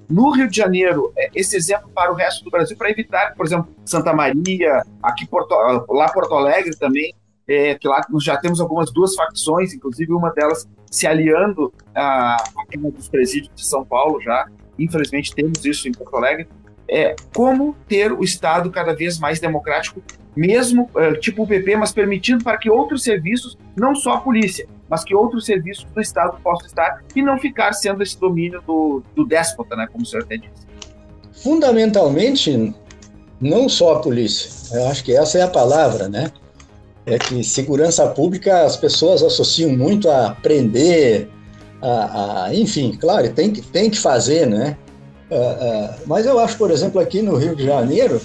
[0.09, 3.47] no Rio de Janeiro, é, esse exemplo para o resto do Brasil, para evitar, por
[3.47, 5.55] exemplo, Santa Maria, aqui Porto,
[5.89, 7.15] lá Porto Alegre também,
[7.51, 12.91] é, que lá já temos algumas duas facções, inclusive uma delas se aliando a, a
[12.91, 14.47] dos presídios de São Paulo já,
[14.79, 16.49] infelizmente temos isso em Porto Alegre,
[16.89, 20.01] é como ter o Estado cada vez mais democrático,
[20.37, 24.69] mesmo é, tipo o PP, mas permitindo para que outros serviços, não só a polícia,
[24.89, 29.03] mas que outros serviços do Estado possam estar e não ficar sendo esse domínio do,
[29.15, 30.69] do déspota, né, como o senhor até disse.
[31.43, 32.73] Fundamentalmente,
[33.41, 36.31] não só a polícia, eu acho que essa é a palavra, né?
[37.07, 41.29] É que segurança pública as pessoas associam muito a aprender,
[41.81, 44.77] a, a enfim, claro, tem que, tem que fazer, né?
[45.31, 48.21] Uh, uh, mas eu acho, por exemplo, aqui no Rio de Janeiro,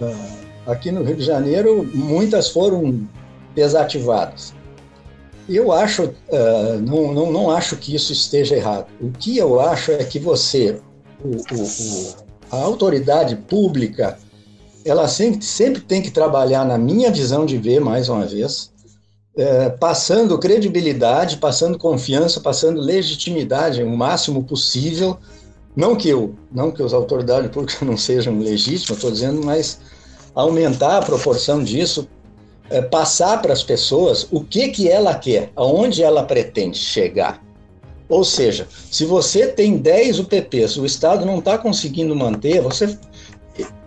[0.00, 3.06] uh, aqui no Rio de Janeiro, muitas foram
[3.54, 4.54] desativadas.
[5.48, 6.12] Eu acho,
[6.84, 8.86] não, não, não acho que isso esteja errado.
[9.00, 10.78] O que eu acho é que você,
[11.24, 12.14] o, o, o,
[12.50, 14.18] a autoridade pública,
[14.90, 18.70] ela sempre, sempre tem que trabalhar, na minha visão de ver, mais uma vez,
[19.36, 25.16] é, passando credibilidade, passando confiança, passando legitimidade o máximo possível.
[25.76, 29.78] Não que eu, não que as autoridades públicas não sejam legítimas, estou dizendo, mas
[30.34, 32.08] aumentar a proporção disso,
[32.70, 37.42] é, passar para as pessoas o que que ela quer, aonde ela pretende chegar.
[38.08, 42.98] Ou seja, se você tem 10 UPPs, o Estado não está conseguindo manter, você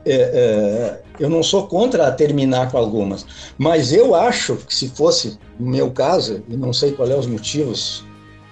[0.05, 3.25] é, é, eu não sou contra terminar com algumas,
[3.57, 7.27] mas eu acho que se fosse no meu caso, e não sei qual é os
[7.27, 8.03] motivos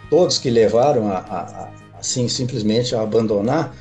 [0.10, 3.76] todos que levaram a, a, a assim simplesmente a abandonar,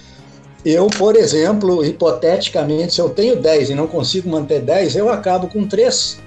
[0.64, 5.46] eu, por exemplo, hipoteticamente, se eu tenho 10 e não consigo manter 10, eu acabo
[5.48, 6.18] com 3.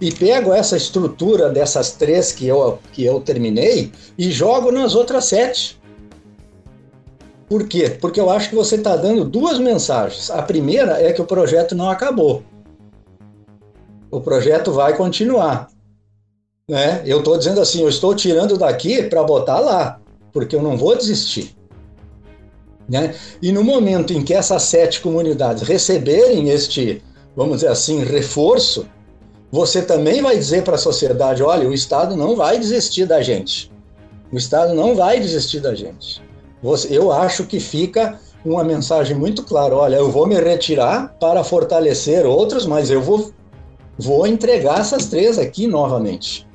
[0.00, 5.26] E pego essa estrutura dessas três que eu, que eu terminei e jogo nas outras
[5.26, 5.77] sete.
[7.48, 7.88] Por quê?
[7.88, 10.30] Porque eu acho que você está dando duas mensagens.
[10.30, 12.42] A primeira é que o projeto não acabou.
[14.10, 15.70] O projeto vai continuar.
[16.68, 17.02] Né?
[17.06, 20.00] Eu estou dizendo assim, eu estou tirando daqui para botar lá,
[20.32, 21.56] porque eu não vou desistir.
[22.86, 23.14] Né?
[23.40, 27.02] E no momento em que essas sete comunidades receberem este,
[27.34, 28.86] vamos dizer assim, reforço,
[29.50, 33.72] você também vai dizer para a sociedade: olha, o Estado não vai desistir da gente.
[34.30, 36.22] O Estado não vai desistir da gente.
[36.90, 42.26] Eu acho que fica uma mensagem muito clara: olha, eu vou me retirar para fortalecer
[42.26, 43.32] outros, mas eu vou,
[43.98, 46.46] vou entregar essas três aqui novamente.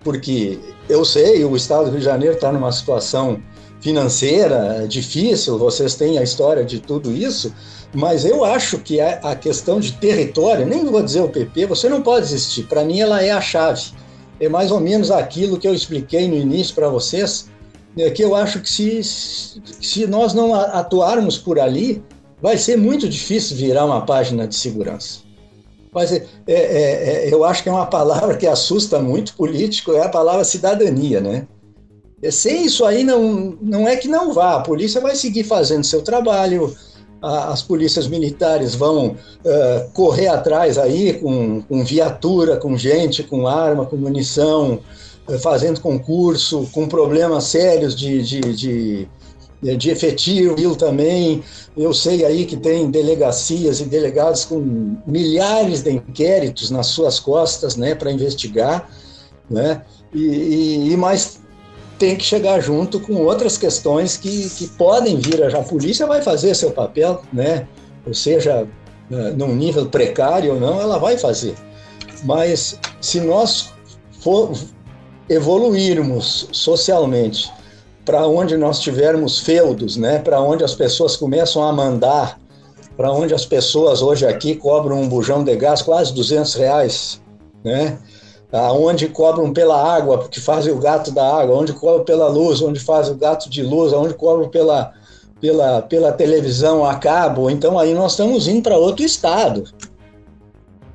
[0.00, 3.40] Porque eu sei, o Estado do Rio de Janeiro está numa situação
[3.80, 7.52] financeira difícil, vocês têm a história de tudo isso,
[7.92, 12.00] mas eu acho que a, questão de território, nem vou dizer o PP, você não
[12.00, 12.64] pode existir.
[12.64, 13.90] Para mim, ela é a chave.
[14.40, 17.50] É mais ou menos aquilo que eu expliquei no início para vocês,
[17.96, 22.02] é que eu acho que se, se nós não atuarmos por ali,
[22.40, 25.20] vai ser muito difícil virar uma página de segurança.
[25.92, 26.54] Mas é, é,
[27.26, 31.20] é, eu acho que é uma palavra que assusta muito político, é a palavra cidadania,
[31.20, 31.46] né?
[32.30, 36.02] Sem isso aí, não, não é que não vá, a polícia vai seguir fazendo seu
[36.02, 36.74] trabalho,
[37.20, 43.86] as polícias militares vão uh, correr atrás aí com, com, viatura, com gente, com arma,
[43.86, 44.80] com munição,
[45.40, 51.42] fazendo concurso, com problemas sérios de, de, de, de efetivo também.
[51.76, 57.76] Eu sei aí que tem delegacias e delegados com milhares de inquéritos nas suas costas,
[57.76, 58.88] né, para investigar,
[59.48, 59.82] né,
[60.12, 61.40] e, e, e mais
[61.98, 65.54] tem que chegar junto com outras questões que, que podem vir.
[65.54, 67.68] A polícia vai fazer seu papel, né?
[68.04, 68.66] Ou seja,
[69.08, 71.54] eh, num nível precário ou não, ela vai fazer.
[72.24, 73.72] Mas se nós
[74.20, 74.52] for
[75.32, 77.50] evoluirmos socialmente
[78.04, 80.18] para onde nós tivermos feudos, né?
[80.18, 82.38] Para onde as pessoas começam a mandar,
[82.96, 87.20] para onde as pessoas hoje aqui cobram um bujão de gás quase 200 reais,
[87.64, 87.98] né?
[88.74, 92.78] onde cobram pela água, porque fazem o gato da água, onde cobram pela luz, onde
[92.78, 94.92] fazem o gato de luz, onde cobram pela,
[95.40, 97.48] pela, pela televisão a cabo.
[97.48, 99.64] Então aí nós estamos indo para outro estado.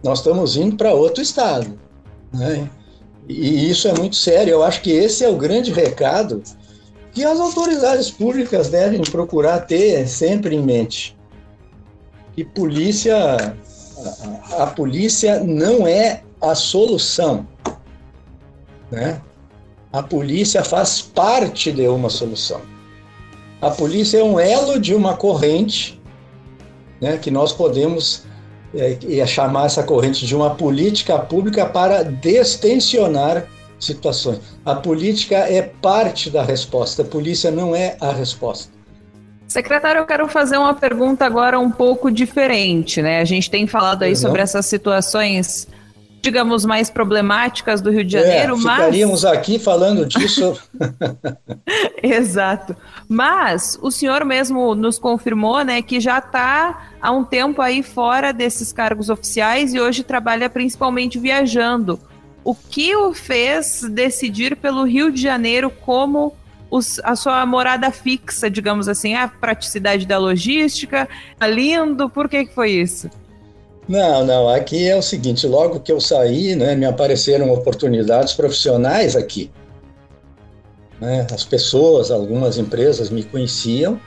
[0.04, 1.80] Nós estamos indo para outro estado.
[2.32, 2.70] Né?
[3.28, 4.52] E isso é muito sério.
[4.52, 6.42] Eu acho que esse é o grande recado
[7.12, 11.18] que as autoridades públicas devem procurar ter sempre em mente.
[12.36, 13.56] Que polícia,
[14.60, 17.48] a, polícia não é a solução.
[18.92, 19.20] Né?
[19.92, 22.62] A polícia faz parte de uma solução.
[23.60, 26.00] A polícia é um elo de uma corrente
[27.02, 28.27] né, que nós podemos
[28.78, 33.46] é, é chamar essa corrente de uma política pública para destensionar
[33.80, 34.40] situações.
[34.66, 38.72] A política é parte da resposta, a polícia não é a resposta.
[39.48, 43.22] Secretário, eu quero fazer uma pergunta agora um pouco diferente, né?
[43.22, 45.68] A gente tem falado aí sobre essas situações
[46.28, 48.76] digamos, mais problemáticas do Rio de Janeiro, é, mas...
[48.80, 50.60] Ficaríamos aqui falando disso.
[52.04, 52.76] Exato.
[53.08, 58.34] Mas o senhor mesmo nos confirmou, né, que já está há um tempo aí fora
[58.34, 61.98] desses cargos oficiais e hoje trabalha principalmente viajando.
[62.44, 66.36] O que o fez decidir pelo Rio de Janeiro como
[66.70, 71.08] os, a sua morada fixa, digamos assim, a praticidade da logística,
[71.40, 73.10] tá lindo, por que, que foi isso?
[73.88, 74.50] Não, não.
[74.50, 79.52] Aqui é o seguinte: logo que eu saí, né, me apareceram oportunidades profissionais aqui.
[81.00, 81.26] Né?
[81.32, 84.00] As pessoas, algumas empresas me conheciam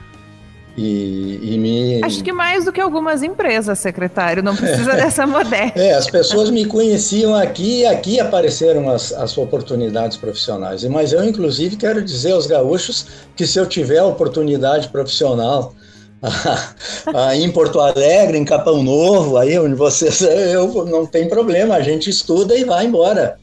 [0.77, 2.01] e, e, me.
[2.03, 5.81] Acho que mais do que algumas empresas, secretário, não precisa dessa modéstia.
[5.81, 10.83] É, as pessoas me conheciam aqui e aqui apareceram as, as oportunidades profissionais.
[10.85, 15.73] Mas eu, inclusive, quero dizer aos gaúchos que se eu tiver oportunidade profissional
[17.35, 20.21] em Porto Alegre, em Capão Novo, aí onde vocês,
[20.53, 23.37] eu não tem problema, a gente estuda e vai embora,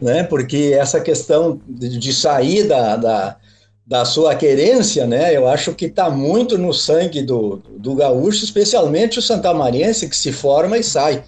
[0.00, 0.22] né?
[0.22, 3.36] Porque essa questão de sair da, da,
[3.86, 5.36] da, sua querência, né?
[5.36, 10.32] Eu acho que está muito no sangue do, do gaúcho, especialmente o santamariense que se
[10.32, 11.22] forma e sai.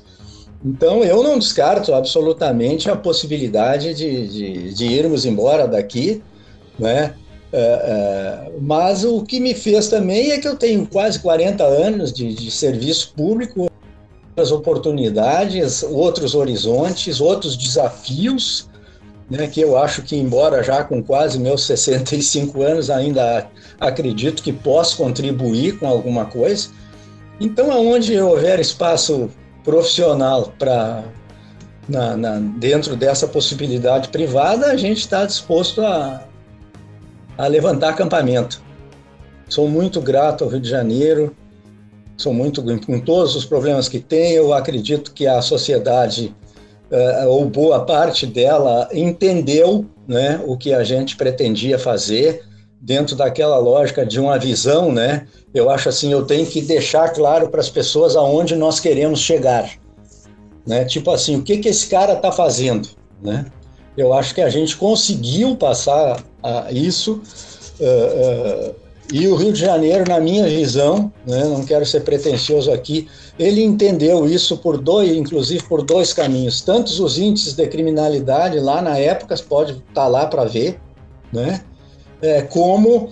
[0.65, 6.23] Então eu não descarto absolutamente a possibilidade de, de, de irmos embora daqui,
[6.79, 7.15] né?
[7.57, 12.13] É, é, mas o que me fez também é que eu tenho quase 40 anos
[12.13, 13.71] de, de serviço público,
[14.31, 18.69] outras oportunidades, outros horizontes, outros desafios,
[19.31, 23.49] né, que eu acho que, embora já com quase meus 65 anos, ainda
[23.79, 26.71] acredito que posso contribuir com alguma coisa.
[27.39, 29.31] Então, aonde houver espaço
[29.63, 31.05] profissional para
[32.59, 36.27] dentro dessa possibilidade privada, a gente está disposto a,
[37.37, 38.63] a levantar acampamento.
[39.49, 41.37] Sou muito grato ao Rio de Janeiro,
[42.17, 44.33] sou muito com todos os problemas que tem.
[44.33, 46.35] Eu acredito que a sociedade
[46.91, 52.43] uh, ou boa parte dela entendeu, né, o que a gente pretendia fazer
[52.81, 55.27] dentro daquela lógica de uma visão, né?
[55.55, 59.71] Eu acho assim, eu tenho que deixar claro para as pessoas aonde nós queremos chegar.
[60.67, 60.85] né?
[60.85, 62.89] Tipo assim, o que que esse cara está fazendo,
[63.23, 63.47] né?
[63.97, 67.23] Eu acho que a gente conseguiu passar a isso
[67.81, 72.73] uh, uh, e o Rio de Janeiro, na minha visão, né, não quero ser pretensioso
[72.73, 76.63] aqui, ele entendeu isso por dois, inclusive por dois caminhos.
[76.63, 80.81] Tantos os índices de criminalidade lá na época, pode estar tá lá para ver,
[81.33, 81.61] né?
[82.23, 83.11] É, como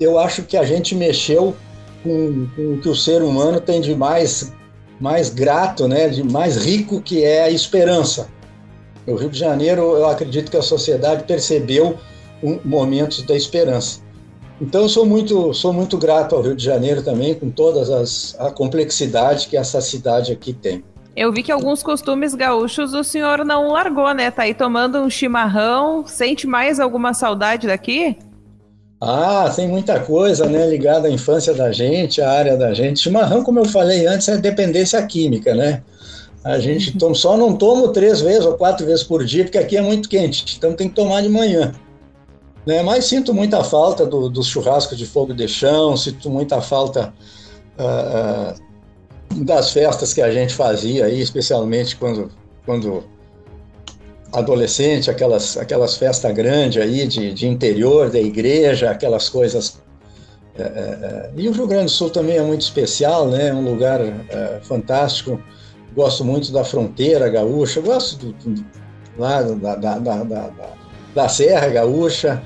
[0.00, 1.54] eu acho que a gente mexeu
[2.02, 4.52] com, com, o que o ser humano tem de mais,
[4.98, 8.28] mais grato, né, de mais rico, que é a esperança.
[9.06, 11.96] O Rio de Janeiro, eu acredito que a sociedade percebeu
[12.42, 14.00] um, momentos da esperança.
[14.60, 18.36] Então, eu sou muito, sou muito grato ao Rio de Janeiro também, com todas as
[18.38, 20.84] a complexidade que essa cidade aqui tem.
[21.16, 24.30] Eu vi que alguns costumes gaúchos o senhor não largou, né?
[24.30, 26.06] Tá aí tomando um chimarrão.
[26.06, 28.16] Sente mais alguma saudade daqui?
[29.02, 33.00] Ah, tem muita coisa, né, ligada à infância da gente, à área da gente.
[33.00, 35.82] Chimarrão, como eu falei antes, é dependência química, né?
[36.44, 39.76] A gente toma, só não toma três vezes ou quatro vezes por dia, porque aqui
[39.76, 41.72] é muito quente, então tem que tomar de manhã.
[42.66, 42.82] Né?
[42.82, 47.12] Mas sinto muita falta do, dos churrascos de fogo de chão, sinto muita falta
[47.78, 52.30] uh, das festas que a gente fazia aí, especialmente quando,
[52.66, 53.04] quando
[54.32, 59.80] adolescente, aquelas, aquelas festas grandes aí de, de interior da igreja, aquelas coisas.
[60.58, 63.48] É, é, e o Rio Grande do Sul também é muito especial, né?
[63.48, 64.00] É um lugar
[64.62, 65.40] fantástico.
[65.94, 68.64] Gosto muito da fronteira gaúcha, gosto do, do
[69.18, 70.46] lá da, da, da, da,
[71.14, 72.42] da Serra Gaúcha.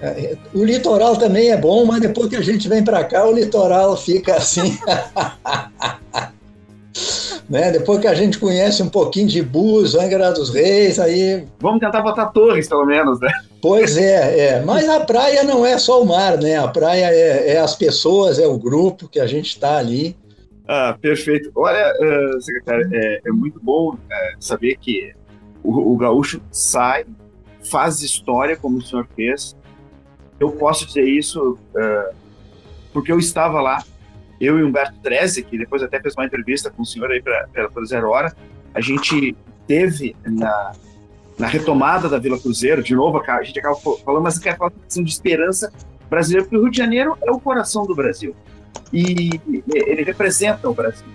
[0.00, 3.32] É, o litoral também é bom, mas depois que a gente vem para cá, o
[3.32, 4.78] litoral fica assim.
[7.48, 7.72] né?
[7.72, 11.46] Depois que a gente conhece um pouquinho de Búzios, Angra dos Reis, aí...
[11.60, 13.30] Vamos tentar botar torres, pelo menos, né?
[13.60, 14.62] Pois é, é.
[14.62, 16.58] Mas a praia não é só o mar, né?
[16.58, 20.16] A praia é, é as pessoas, é o grupo que a gente está ali.
[20.68, 21.50] Ah, perfeito.
[21.54, 23.98] Olha, uh, secretário, é, é, muito bom uh,
[24.38, 25.12] saber que
[25.62, 27.04] o, o gaúcho sai,
[27.70, 29.56] faz história como o senhor fez.
[30.38, 32.14] Eu posso dizer isso uh,
[32.92, 33.82] porque eu estava lá
[34.40, 37.46] eu e Humberto Treze, que depois até fez uma entrevista com o senhor aí para
[37.86, 38.34] Zero Hora,
[38.74, 39.36] a gente
[39.66, 40.72] teve na,
[41.38, 45.02] na retomada da Vila Cruzeiro, de novo, a gente acaba falando, mas quer falar de
[45.02, 45.72] esperança
[46.10, 48.34] brasileira, porque o Rio de Janeiro é o coração do Brasil.
[48.92, 49.40] E
[49.72, 51.06] ele representa o Brasil.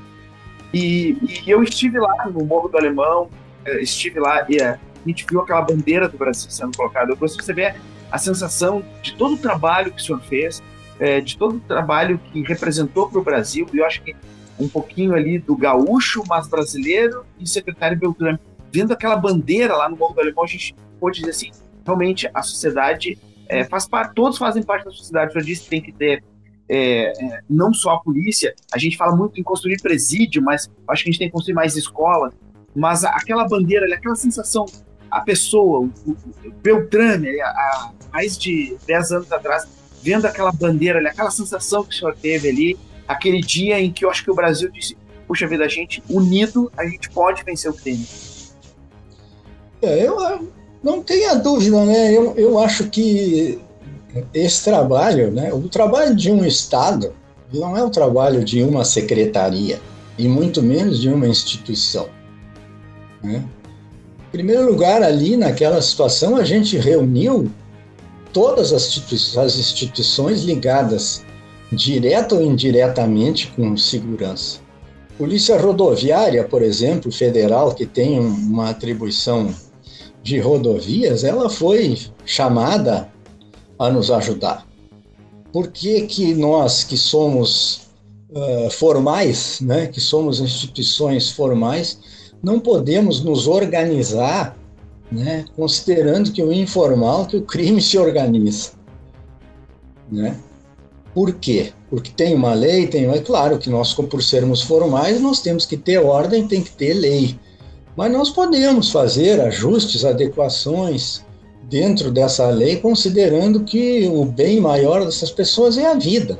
[0.73, 3.29] E, e eu estive lá no Morro do Alemão,
[3.65, 7.11] eh, estive lá e eh, a gente viu aquela bandeira do Brasil sendo colocada.
[7.11, 7.81] Eu gostaria de saber
[8.11, 10.61] a sensação de todo o trabalho que o senhor fez,
[10.99, 14.15] é, de todo o trabalho que representou para o Brasil, e eu acho que
[14.59, 18.39] um pouquinho ali do gaúcho, mas brasileiro, e secretário Beltrame.
[18.71, 21.51] Vendo aquela bandeira lá no Morro do Alemão, a gente pode dizer assim,
[21.85, 25.81] realmente a sociedade é, faz parte, todos fazem parte da sociedade, eu disse que tem
[25.81, 26.23] que ter
[26.67, 31.03] é, é, não só a polícia, a gente fala muito em construir presídio, mas acho
[31.03, 32.31] que a gente tem que construir mais escola,
[32.75, 34.65] mas aquela bandeira, aquela sensação,
[35.09, 39.67] a pessoa, o, o Beltrame, há mais de 10 anos atrás,
[40.01, 44.05] vendo aquela bandeira ali, aquela sensação que o senhor teve ali, aquele dia em que
[44.05, 44.97] eu acho que o Brasil disse:
[45.27, 48.05] puxa vida, a gente unido, a gente pode vencer o crime.
[49.81, 50.49] É, eu
[50.83, 52.15] não tenha dúvida, né?
[52.15, 53.59] Eu, eu acho que
[54.33, 55.53] esse trabalho, né?
[55.53, 57.13] O trabalho de um Estado
[57.53, 59.79] não é o trabalho de uma secretaria
[60.17, 62.09] e muito menos de uma instituição.
[63.23, 63.43] Né?
[64.29, 67.51] Em primeiro lugar, ali naquela situação, a gente reuniu
[68.31, 71.23] todas as, as instituições ligadas,
[71.71, 74.59] direta ou indiretamente, com segurança.
[75.17, 79.51] Polícia Rodoviária, por exemplo, federal, que tem uma atribuição
[80.21, 83.11] de rodovias, ela foi chamada
[83.79, 84.63] a nos ajudar.
[85.51, 87.89] Por que, que nós, que somos
[88.29, 91.97] uh, formais, né, que somos instituições formais,
[92.41, 94.57] não podemos nos organizar
[95.11, 95.45] né?
[95.55, 98.71] considerando que o informal, que o crime se organiza.
[100.11, 100.35] Né?
[101.13, 101.73] Por quê?
[101.89, 105.75] Porque tem uma lei, tem, é claro que nós, por sermos formais, nós temos que
[105.75, 107.39] ter ordem, tem que ter lei.
[107.95, 111.25] Mas nós podemos fazer ajustes, adequações
[111.63, 116.39] dentro dessa lei, considerando que o bem maior dessas pessoas é a vida,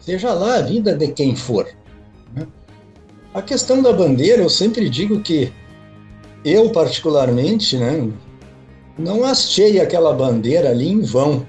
[0.00, 1.66] seja lá a vida de quem for.
[3.32, 5.52] A questão da bandeira, eu sempre digo que
[6.44, 8.10] eu, particularmente, né,
[8.98, 11.46] não hastei aquela bandeira ali em vão.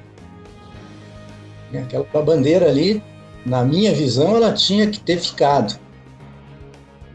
[1.73, 3.01] Aquela bandeira ali,
[3.43, 5.79] na minha visão, ela tinha que ter ficado.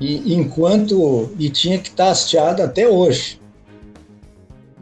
[0.00, 3.40] E enquanto e tinha que estar hasteada até hoje.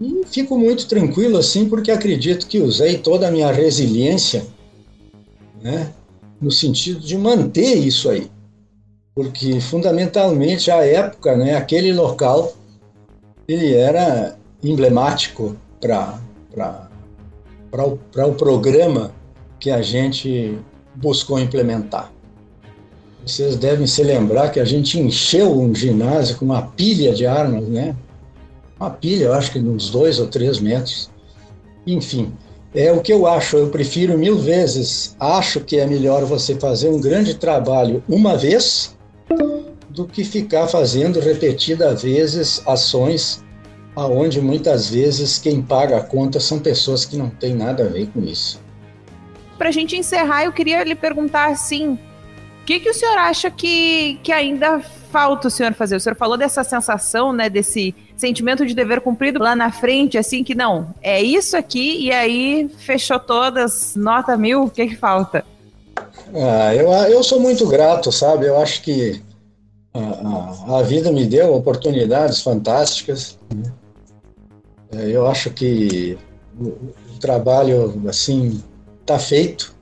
[0.01, 4.47] E fico muito tranquilo assim, porque acredito que usei toda a minha resiliência,
[5.61, 5.93] né,
[6.41, 8.30] no sentido de manter isso aí.
[9.15, 12.53] Porque fundamentalmente à época, né, aquele local
[13.47, 16.19] ele era emblemático para
[18.27, 19.12] o programa
[19.61, 20.59] que a gente
[20.95, 22.11] buscou implementar.
[23.25, 27.67] Vocês devem se lembrar que a gente encheu um ginásio com uma pilha de armas,
[27.69, 27.97] né?
[28.79, 31.11] Uma pilha, eu acho que uns dois ou três metros.
[31.87, 32.35] Enfim,
[32.75, 33.57] é o que eu acho.
[33.57, 35.17] Eu prefiro mil vezes.
[35.19, 38.95] Acho que é melhor você fazer um grande trabalho uma vez
[39.95, 43.45] do que ficar fazendo repetidas vezes ações
[43.95, 48.09] aonde muitas vezes quem paga a conta são pessoas que não têm nada a ver
[48.09, 48.61] com isso.
[49.57, 53.49] Para a gente encerrar, eu queria lhe perguntar assim, o que, que o senhor acha
[53.53, 54.81] que, que ainda
[55.13, 55.95] falta o senhor fazer?
[55.95, 60.43] O senhor falou dessa sensação, né, desse sentimento de dever cumprido lá na frente, assim,
[60.43, 65.45] que não, é isso aqui e aí fechou todas, nota mil, o que, que falta?
[66.35, 68.47] Ah, eu, eu sou muito grato, sabe?
[68.47, 69.23] Eu acho que
[69.95, 73.39] a, a, a vida me deu oportunidades fantásticas.
[73.55, 73.73] Né?
[74.93, 76.19] É, eu acho que
[76.61, 78.63] o, o trabalho, assim,
[79.01, 79.75] está feito.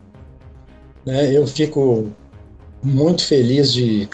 [1.06, 1.34] Né?
[1.34, 2.12] Eu fico
[2.82, 4.08] muito feliz de,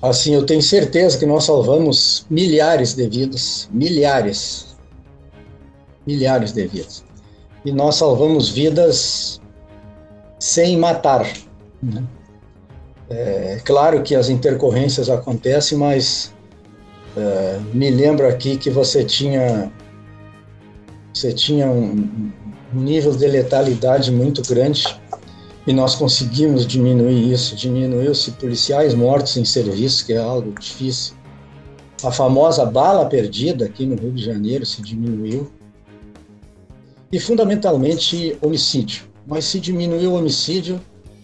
[0.00, 4.76] assim, eu tenho certeza que nós salvamos milhares de vidas, milhares,
[6.04, 7.04] milhares de vidas.
[7.64, 9.40] E nós salvamos vidas
[10.40, 11.24] sem matar.
[11.80, 12.02] Né?
[13.14, 16.32] É claro que as intercorrências acontecem, mas
[17.14, 19.70] é, me lembro aqui que você tinha
[21.12, 22.32] você tinha um,
[22.72, 24.98] nível de letalidade muito grande
[25.66, 27.54] e nós conseguimos diminuir isso.
[27.54, 31.14] Diminuiu-se policiais mortos em serviço, que é algo difícil.
[32.02, 35.52] A famosa bala perdida aqui no Rio de Janeiro se diminuiu.
[37.12, 39.04] E fundamentalmente homicídio.
[39.26, 40.80] Mas se diminuiu o homicídio,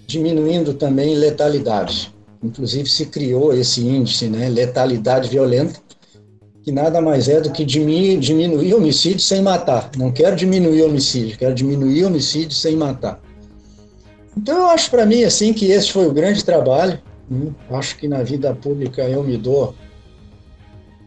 [0.08, 2.12] diminuindo também letalidade.
[2.42, 5.80] Inclusive se criou esse índice, né, letalidade violenta,
[6.62, 9.90] que nada mais é do que diminuir, diminuir homicídio sem matar.
[9.96, 13.20] Não quero diminuir homicídio, quero diminuir homicídio sem matar.
[14.36, 16.98] Então eu acho para mim assim que esse foi o grande trabalho.
[17.28, 17.52] Né?
[17.70, 19.74] Acho que na vida pública eu me dou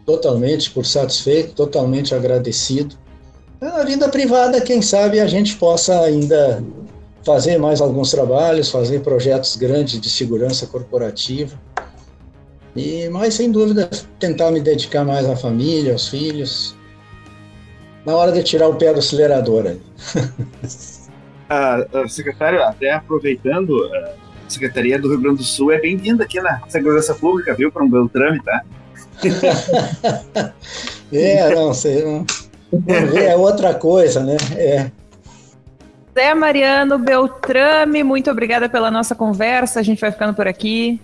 [0.06, 2.96] totalmente por satisfeito, totalmente agradecido.
[3.60, 6.64] Na vida privada, quem sabe a gente possa ainda
[7.24, 11.58] fazer mais alguns trabalhos, fazer projetos grandes de segurança corporativa
[12.76, 16.76] e, mas sem dúvida, tentar me dedicar mais à família, aos filhos.
[18.06, 19.76] Na hora de tirar o pé do acelerador.
[21.50, 24.14] ah, secretário, até aproveitando, a
[24.48, 27.72] Secretaria do Rio Grande do Sul é bem-vinda aqui na Segurança Pública, viu?
[27.72, 28.64] Para um Beltrame, tá?
[31.12, 32.04] é, não sei.
[32.04, 32.26] Não.
[33.18, 34.38] É outra coisa, né?
[34.56, 34.92] É.
[36.14, 39.80] Zé Mariano Beltrame, muito obrigada pela nossa conversa.
[39.80, 41.00] A gente vai ficando por aqui.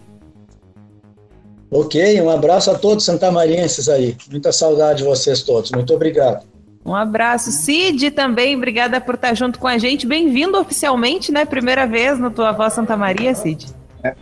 [1.69, 4.15] Ok, um abraço a todos santamarienses aí.
[4.29, 5.71] Muita saudade de vocês todos.
[5.71, 6.45] Muito obrigado.
[6.85, 7.51] Um abraço.
[7.51, 10.07] Cid também, obrigada por estar junto com a gente.
[10.07, 11.43] Bem-vindo oficialmente, né?
[11.43, 13.67] Primeira vez no Tua Voz Santa Maria, Cid.
[14.03, 14.15] É,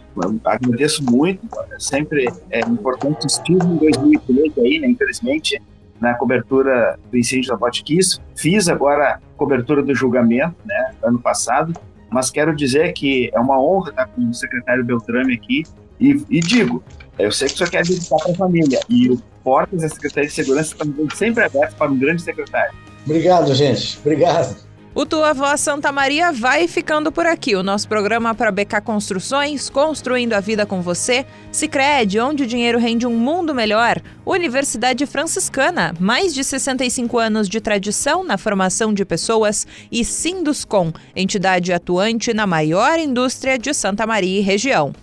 [0.44, 1.48] agradeço muito.
[1.78, 3.28] Sempre é importante.
[3.28, 4.88] Estive em 2013 aí, né?
[4.88, 5.62] Infelizmente,
[6.02, 8.20] na cobertura do incêndio da Botkiss.
[8.36, 10.94] Fiz agora cobertura do julgamento, né?
[11.04, 11.74] Ano passado.
[12.10, 15.64] Mas quero dizer que é uma honra estar com o secretário Beltrame aqui.
[16.00, 16.84] E, e digo,
[17.18, 18.80] eu sei que o senhor quer dedicar para a família.
[18.90, 22.74] E o Portas da Secretaria de Segurança está sempre aberto para um grande secretário.
[23.06, 24.00] Obrigado, gente.
[24.00, 24.65] Obrigado.
[24.96, 27.54] O Tua Voz Santa Maria vai ficando por aqui.
[27.54, 31.26] O nosso programa para BK Construções, construindo a vida com você.
[31.52, 34.02] Sicredi, onde o dinheiro rende um mundo melhor.
[34.26, 39.68] Universidade Franciscana, mais de 65 anos de tradição na formação de pessoas.
[39.92, 44.94] E Sinduscom, entidade atuante na maior indústria de Santa Maria e região.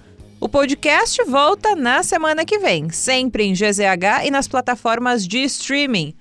[0.40, 6.14] O podcast volta na semana que vem, sempre em GZH e nas plataformas de streaming.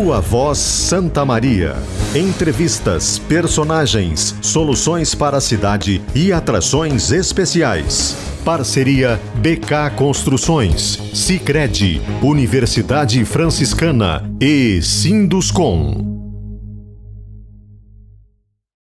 [0.00, 1.76] Tua Voz Santa Maria.
[2.14, 8.16] Entrevistas, personagens, soluções para a cidade e atrações especiais.
[8.42, 16.19] Parceria BK Construções, Sicredi, Universidade Franciscana e Sinduscom.